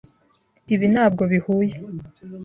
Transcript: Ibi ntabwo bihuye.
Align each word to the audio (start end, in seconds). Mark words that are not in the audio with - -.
Ibi 0.73 0.85
ntabwo 0.93 1.23
bihuye. 1.31 1.75